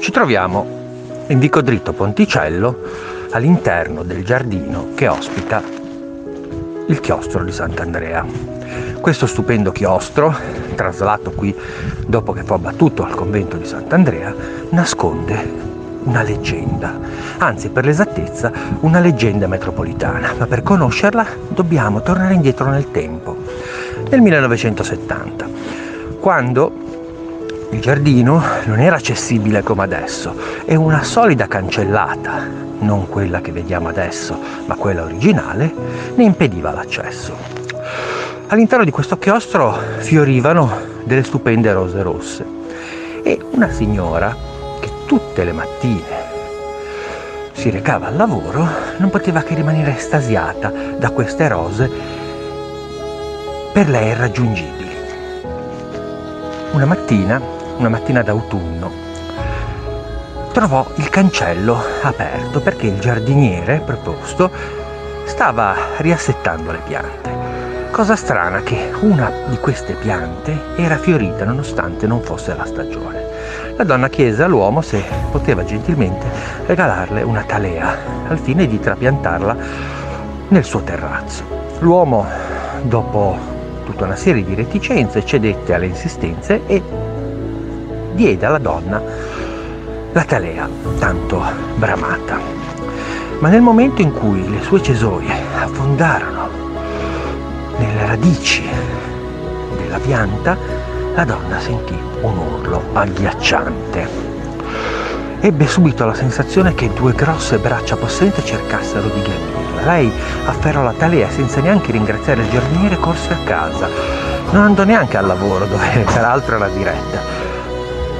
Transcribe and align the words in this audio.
Ci 0.00 0.12
troviamo 0.12 0.66
in 1.26 1.38
Vico 1.38 1.60
Dritto 1.60 1.92
Ponticello 1.92 2.74
all'interno 3.32 4.02
del 4.02 4.24
giardino 4.24 4.88
che 4.94 5.06
ospita 5.08 5.62
il 6.86 7.00
chiostro 7.00 7.44
di 7.44 7.52
Sant'Andrea. 7.52 8.24
Questo 8.98 9.26
stupendo 9.26 9.72
chiostro, 9.72 10.34
traslato 10.74 11.32
qui 11.32 11.54
dopo 12.06 12.32
che 12.32 12.44
fu 12.44 12.54
abbattuto 12.54 13.04
al 13.04 13.14
convento 13.14 13.58
di 13.58 13.66
Sant'Andrea, 13.66 14.34
nasconde 14.70 15.68
una 16.04 16.22
leggenda, 16.22 16.98
anzi 17.36 17.68
per 17.68 17.84
l'esattezza 17.84 18.50
una 18.80 19.00
leggenda 19.00 19.46
metropolitana, 19.48 20.32
ma 20.38 20.46
per 20.46 20.62
conoscerla 20.62 21.26
dobbiamo 21.48 22.00
tornare 22.00 22.32
indietro 22.32 22.70
nel 22.70 22.90
tempo, 22.90 23.36
nel 24.08 24.22
1970, 24.22 25.48
quando 26.18 26.88
il 27.70 27.80
giardino 27.80 28.42
non 28.64 28.80
era 28.80 28.96
accessibile 28.96 29.62
come 29.62 29.84
adesso 29.84 30.34
e 30.64 30.74
una 30.74 31.02
solida 31.02 31.46
cancellata, 31.46 32.46
non 32.80 33.08
quella 33.08 33.40
che 33.40 33.52
vediamo 33.52 33.88
adesso, 33.88 34.38
ma 34.66 34.74
quella 34.74 35.04
originale, 35.04 35.72
ne 36.14 36.24
impediva 36.24 36.72
l'accesso. 36.72 37.34
All'interno 38.48 38.84
di 38.84 38.90
questo 38.90 39.18
chiostro 39.18 39.78
fiorivano 39.98 40.70
delle 41.04 41.22
stupende 41.22 41.72
rose 41.72 42.02
rosse 42.02 42.44
e 43.22 43.40
una 43.52 43.70
signora 43.70 44.34
che 44.80 44.90
tutte 45.06 45.44
le 45.44 45.52
mattine 45.52 46.18
si 47.52 47.70
recava 47.70 48.06
al 48.06 48.16
lavoro 48.16 48.66
non 48.96 49.10
poteva 49.10 49.42
che 49.42 49.54
rimanere 49.54 49.96
estasiata 49.96 50.72
da 50.98 51.10
queste 51.10 51.46
rose 51.46 51.90
per 53.72 53.88
lei 53.88 54.08
irraggiungibili. 54.08 54.88
Una 56.72 56.86
mattina 56.86 57.58
una 57.80 57.88
mattina 57.88 58.22
d'autunno, 58.22 58.90
trovò 60.52 60.86
il 60.96 61.08
cancello 61.08 61.82
aperto 62.02 62.60
perché 62.60 62.86
il 62.86 62.98
giardiniere 63.00 63.80
preposto 63.82 64.50
stava 65.24 65.74
riassettando 65.96 66.72
le 66.72 66.80
piante. 66.86 67.38
Cosa 67.90 68.16
strana 68.16 68.60
che 68.60 68.92
una 69.00 69.32
di 69.46 69.56
queste 69.56 69.94
piante 69.94 70.74
era 70.76 70.98
fiorita 70.98 71.46
nonostante 71.46 72.06
non 72.06 72.20
fosse 72.20 72.54
la 72.54 72.66
stagione. 72.66 73.24
La 73.76 73.84
donna 73.84 74.10
chiese 74.10 74.42
all'uomo 74.42 74.82
se 74.82 75.02
poteva 75.30 75.64
gentilmente 75.64 76.26
regalarle 76.66 77.22
una 77.22 77.44
talea 77.44 77.96
al 78.28 78.38
fine 78.38 78.66
di 78.66 78.78
trapiantarla 78.78 79.56
nel 80.48 80.64
suo 80.64 80.82
terrazzo. 80.82 81.44
L'uomo, 81.78 82.26
dopo 82.82 83.38
tutta 83.84 84.04
una 84.04 84.16
serie 84.16 84.44
di 84.44 84.54
reticenze, 84.54 85.24
cedette 85.24 85.72
alle 85.72 85.86
insistenze 85.86 86.60
e 86.66 87.08
diede 88.12 88.46
alla 88.46 88.58
donna 88.58 89.02
la 90.12 90.24
talea, 90.24 90.68
tanto 90.98 91.42
bramata. 91.76 92.38
Ma 93.38 93.48
nel 93.48 93.60
momento 93.60 94.02
in 94.02 94.12
cui 94.12 94.48
le 94.50 94.60
sue 94.62 94.82
cesoie 94.82 95.32
affondarono 95.56 96.48
nelle 97.78 98.06
radici 98.06 98.62
della 99.76 99.98
pianta, 99.98 100.56
la 101.14 101.24
donna 101.24 101.58
sentì 101.60 101.96
un 102.22 102.36
urlo 102.36 102.82
agghiacciante. 102.92 104.28
Ebbe 105.40 105.66
subito 105.66 106.04
la 106.04 106.14
sensazione 106.14 106.74
che 106.74 106.92
due 106.92 107.12
grosse 107.12 107.56
braccia 107.58 107.96
possenti 107.96 108.44
cercassero 108.44 109.08
di 109.08 109.22
ghermirla. 109.22 109.92
Lei 109.92 110.12
afferrò 110.44 110.82
la 110.82 110.92
talea 110.92 111.30
senza 111.30 111.60
neanche 111.60 111.92
ringraziare 111.92 112.42
il 112.42 112.50
giardiniere 112.50 112.96
e 112.96 113.00
corse 113.00 113.32
a 113.32 113.38
casa. 113.44 113.88
Non 114.50 114.64
andò 114.64 114.84
neanche 114.84 115.16
al 115.16 115.26
lavoro, 115.26 115.64
dove 115.64 116.04
peraltro 116.12 116.56
era 116.56 116.68
diretta 116.68 117.39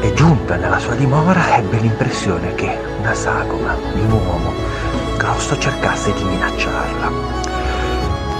e 0.00 0.12
giunta 0.14 0.56
nella 0.56 0.78
sua 0.78 0.94
dimora 0.94 1.56
ebbe 1.56 1.78
l'impressione 1.78 2.54
che 2.54 2.78
una 2.98 3.14
sagoma 3.14 3.74
di 3.92 4.00
un 4.00 4.12
uomo 4.12 4.52
grosso 5.16 5.58
cercasse 5.58 6.12
di 6.12 6.24
minacciarla. 6.24 7.10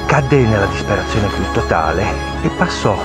Cadde 0.07 0.37
nella 0.39 0.67
disperazione 0.67 1.29
più 1.29 1.45
totale 1.53 2.05
e 2.43 2.49
passò 2.51 2.97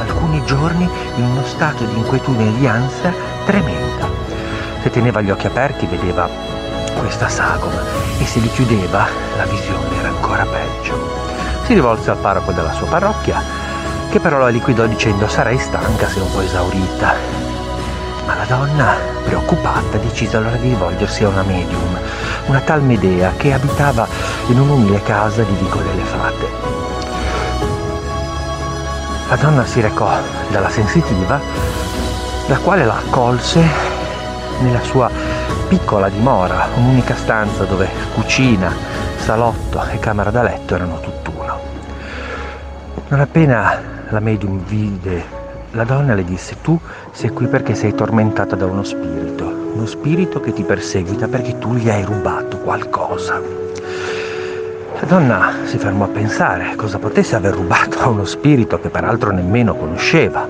alcuni 0.00 0.42
giorni 0.44 0.88
in 1.16 1.24
uno 1.24 1.44
stato 1.44 1.84
di 1.84 1.96
inquietudine 1.96 2.50
e 2.50 2.58
di 2.58 2.66
ansia 2.66 3.14
tremenda. 3.44 4.08
Se 4.82 4.90
teneva 4.90 5.20
gli 5.20 5.30
occhi 5.30 5.46
aperti 5.46 5.86
vedeva 5.86 6.28
questa 6.98 7.28
sagoma 7.28 7.80
e 8.18 8.24
se 8.24 8.40
li 8.40 8.50
chiudeva 8.50 9.06
la 9.36 9.44
visione 9.44 9.96
era 9.98 10.08
ancora 10.08 10.44
peggio. 10.44 11.26
Si 11.64 11.74
rivolse 11.74 12.10
al 12.10 12.16
parroco 12.16 12.52
della 12.52 12.72
sua 12.72 12.86
parrocchia 12.86 13.40
che 14.10 14.20
però 14.20 14.38
la 14.38 14.48
liquidò 14.48 14.86
dicendo 14.86 15.28
sarai 15.28 15.58
stanca, 15.58 16.08
sei 16.08 16.22
un 16.22 16.32
po' 16.32 16.40
esaurita 16.40 17.47
ma 18.28 18.34
la 18.34 18.44
donna, 18.44 18.94
preoccupata, 19.24 19.96
decise 19.96 20.36
allora 20.36 20.56
di 20.56 20.68
rivolgersi 20.68 21.24
a 21.24 21.28
una 21.28 21.42
medium, 21.44 21.98
una 22.44 22.60
tal 22.60 22.82
Medea 22.82 23.32
che 23.38 23.54
abitava 23.54 24.06
in 24.48 24.60
un'umile 24.60 25.02
casa 25.02 25.42
di 25.44 25.54
Vico 25.54 25.78
delle 25.78 26.02
Fate. 26.02 26.46
La 29.30 29.36
donna 29.36 29.64
si 29.64 29.80
recò 29.80 30.10
dalla 30.50 30.68
sensitiva, 30.68 31.40
la 32.48 32.58
quale 32.58 32.84
la 32.84 32.98
accolse 32.98 33.66
nella 34.60 34.82
sua 34.82 35.10
piccola 35.66 36.10
dimora, 36.10 36.68
un'unica 36.74 37.16
stanza 37.16 37.64
dove 37.64 37.88
cucina, 38.12 38.70
salotto 39.16 39.82
e 39.90 39.98
camera 39.98 40.30
da 40.30 40.42
letto 40.42 40.74
erano 40.74 41.00
tutt'uno. 41.00 41.60
Non 43.08 43.20
appena 43.20 43.80
la 44.10 44.20
medium 44.20 44.62
vide 44.66 45.47
la 45.72 45.84
donna 45.84 46.14
le 46.14 46.24
disse, 46.24 46.56
tu 46.62 46.78
sei 47.12 47.30
qui 47.30 47.46
perché 47.46 47.74
sei 47.74 47.94
tormentata 47.94 48.56
da 48.56 48.64
uno 48.64 48.82
spirito, 48.82 49.44
uno 49.74 49.86
spirito 49.86 50.40
che 50.40 50.52
ti 50.52 50.62
perseguita 50.62 51.28
perché 51.28 51.58
tu 51.58 51.74
gli 51.74 51.90
hai 51.90 52.04
rubato 52.04 52.58
qualcosa. 52.58 53.40
La 55.00 55.06
donna 55.06 55.52
si 55.64 55.78
fermò 55.78 56.06
a 56.06 56.08
pensare 56.08 56.74
cosa 56.74 56.98
potesse 56.98 57.36
aver 57.36 57.54
rubato 57.54 58.00
a 58.00 58.08
uno 58.08 58.24
spirito 58.24 58.80
che 58.80 58.88
peraltro 58.88 59.30
nemmeno 59.30 59.74
conosceva. 59.74 60.48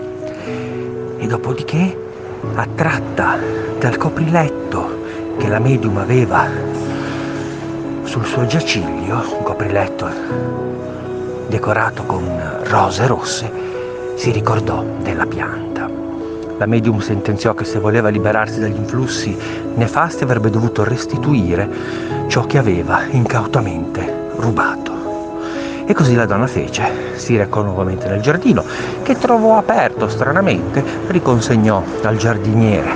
E 1.19 1.27
dopodiché, 1.27 1.97
attratta 2.55 3.37
dal 3.79 3.97
copriletto 3.97 5.37
che 5.37 5.49
la 5.49 5.59
medium 5.59 5.97
aveva 5.99 6.47
sul 8.05 8.25
suo 8.25 8.47
giaciglio, 8.47 9.37
un 9.37 9.43
copriletto 9.43 10.09
decorato 11.49 12.05
con 12.05 12.61
rose 12.63 13.07
rosse, 13.07 13.69
si 14.19 14.33
ricordò 14.33 14.85
della 15.01 15.27
pianta. 15.27 15.89
La 16.59 16.67
medium 16.67 16.99
sentenziò 16.99 17.55
che 17.55 17.65
se 17.65 17.79
voleva 17.79 18.09
liberarsi 18.09 18.59
dagli 18.59 18.77
influssi 18.77 19.39
nefasti 19.75 20.25
avrebbe 20.25 20.51
dovuto 20.51 20.83
restituire 20.83 21.69
ciò 22.27 22.45
che 22.45 22.59
aveva 22.59 23.05
incautamente 23.09 24.33
rubato. 24.35 25.87
E 25.87 25.95
così 25.95 26.17
la 26.17 26.27
donna 26.27 26.49
fece, 26.49 27.15
si 27.15 27.37
recò 27.37 27.63
nuovamente 27.63 28.09
nel 28.09 28.21
giardino, 28.21 28.65
che 29.05 29.17
trovò 29.17 29.57
aperto 29.57 30.09
stranamente, 30.09 30.83
riconsegnò 31.07 31.81
al 32.03 32.17
giardiniere 32.17 32.91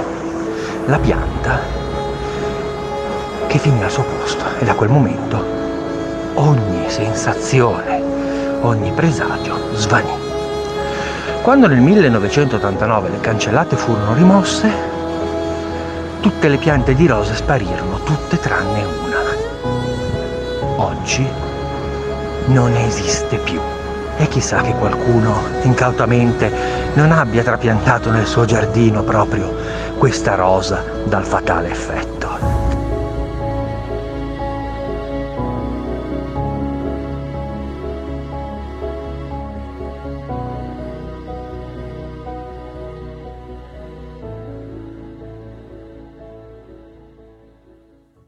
la 0.86 0.98
pianta 0.98 1.60
che 3.46 3.58
finì 3.58 3.80
al 3.80 3.90
suo 3.92 4.02
posto 4.18 4.44
e 4.58 4.64
da 4.64 4.74
quel 4.74 4.90
momento 4.90 5.40
ogni 6.34 6.82
sensazione, 6.88 8.02
ogni 8.62 8.90
presagio 8.90 9.56
svanì. 9.74 10.21
Quando 11.42 11.66
nel 11.66 11.80
1989 11.80 13.08
le 13.08 13.18
cancellate 13.20 13.74
furono 13.74 14.14
rimosse, 14.14 14.70
tutte 16.20 16.46
le 16.46 16.56
piante 16.56 16.94
di 16.94 17.04
rose 17.08 17.34
sparirono, 17.34 17.98
tutte 18.04 18.38
tranne 18.38 18.84
una. 18.84 19.16
Oggi 20.76 21.26
non 22.46 22.72
esiste 22.76 23.38
più. 23.38 23.60
E 24.18 24.28
chissà 24.28 24.60
che 24.60 24.74
qualcuno 24.74 25.34
incautamente 25.62 26.48
non 26.94 27.10
abbia 27.10 27.42
trapiantato 27.42 28.12
nel 28.12 28.26
suo 28.26 28.44
giardino 28.44 29.02
proprio 29.02 29.52
questa 29.98 30.36
rosa 30.36 30.84
dal 31.04 31.24
fatale 31.24 31.70
effetto. 31.70 32.11